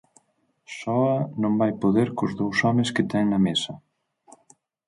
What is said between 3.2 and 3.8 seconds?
na mesa.